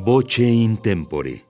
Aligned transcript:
Voce 0.00 0.44
in 0.44 0.76
tempore. 0.76 1.44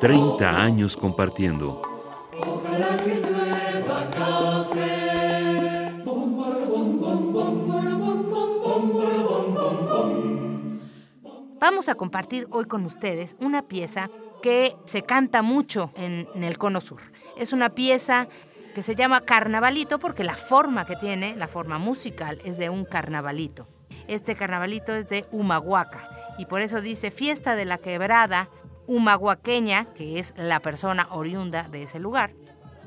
30 0.00 0.48
años 0.48 0.96
compartiendo. 0.96 1.82
Vamos 11.58 11.88
a 11.88 11.96
compartir 11.96 12.46
hoy 12.52 12.66
con 12.66 12.86
ustedes 12.86 13.36
una 13.40 13.62
pieza 13.66 14.10
que 14.44 14.76
se 14.84 15.02
canta 15.02 15.42
mucho 15.42 15.90
en, 15.96 16.28
el 16.40 16.56
Cono 16.56 16.80
Sur. 16.80 17.00
Es 17.36 17.52
una 17.52 17.70
pieza 17.70 18.28
que 18.76 18.82
se 18.82 18.94
llama 18.94 19.22
Carnavalito 19.22 19.98
porque 19.98 20.22
la 20.22 20.36
forma 20.36 20.86
que 20.86 20.94
tiene, 20.94 21.34
la 21.34 21.48
forma 21.48 21.80
musical, 21.80 22.40
es 22.44 22.58
de 22.58 22.70
un 22.70 22.84
carnavalito. 22.84 23.66
Este 24.08 24.34
carnavalito 24.34 24.94
es 24.94 25.08
de 25.08 25.26
Humahuaca 25.30 26.08
y 26.38 26.46
por 26.46 26.62
eso 26.62 26.80
dice 26.80 27.10
fiesta 27.10 27.54
de 27.56 27.64
la 27.64 27.78
quebrada 27.78 28.48
humahuaqueña, 28.86 29.86
que 29.94 30.18
es 30.18 30.34
la 30.36 30.60
persona 30.60 31.06
oriunda 31.10 31.64
de 31.64 31.84
ese 31.84 32.00
lugar. 32.00 32.32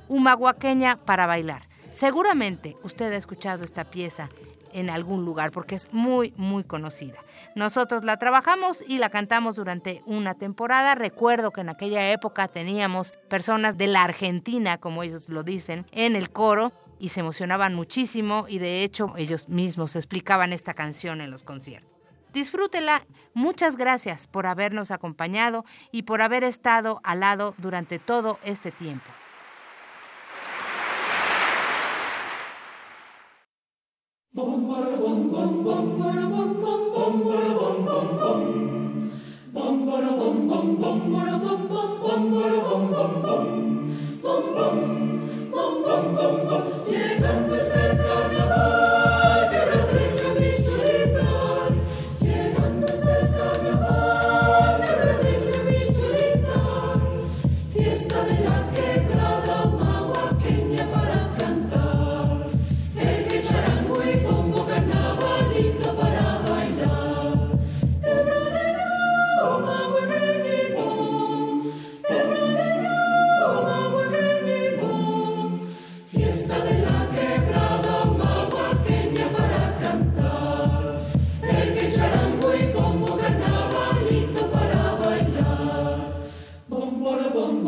Humahuaqueña 0.09 0.97
para 0.97 1.27
bailar. 1.27 1.67
Seguramente 1.91 2.75
usted 2.83 3.13
ha 3.13 3.17
escuchado 3.17 3.63
esta 3.63 3.85
pieza 3.85 4.29
en 4.73 4.89
algún 4.89 5.23
lugar 5.23 5.51
porque 5.51 5.75
es 5.75 5.87
muy, 5.93 6.33
muy 6.35 6.63
conocida. 6.63 7.19
Nosotros 7.55 8.03
la 8.03 8.17
trabajamos 8.17 8.83
y 8.87 8.97
la 8.97 9.09
cantamos 9.09 9.55
durante 9.55 10.01
una 10.05 10.33
temporada. 10.33 10.95
Recuerdo 10.95 11.51
que 11.51 11.61
en 11.61 11.69
aquella 11.69 12.11
época 12.11 12.47
teníamos 12.47 13.13
personas 13.29 13.77
de 13.77 13.87
la 13.87 14.03
Argentina, 14.03 14.79
como 14.79 15.03
ellos 15.03 15.29
lo 15.29 15.43
dicen, 15.43 15.85
en 15.91 16.15
el 16.15 16.31
coro 16.31 16.71
y 17.03 17.09
se 17.09 17.19
emocionaban 17.19 17.75
muchísimo 17.75 18.45
y 18.47 18.59
de 18.59 18.81
hecho 18.81 19.13
ellos 19.17 19.49
mismos 19.49 19.97
explicaban 19.97 20.53
esta 20.53 20.73
canción 20.73 21.19
en 21.19 21.31
los 21.31 21.43
conciertos. 21.43 21.91
Disfrútela. 22.31 23.05
Muchas 23.33 23.75
gracias 23.75 24.25
por 24.25 24.45
habernos 24.45 24.89
acompañado 24.89 25.65
y 25.91 26.03
por 26.03 26.21
haber 26.21 26.45
estado 26.45 27.01
al 27.03 27.19
lado 27.19 27.55
durante 27.57 27.99
todo 27.99 28.39
este 28.45 28.71
tiempo. 28.71 29.11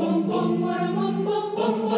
bom 0.05 0.27
bom 0.27 0.61
bom 0.61 0.95
bum 0.95 1.25
bum 1.25 1.89
bum. 1.89 1.94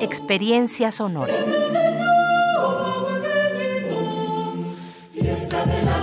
Experiencia 0.00 0.90
sonora. 0.90 1.34
Fiesta 5.50 5.66
de 5.66 5.82
la 5.82 5.99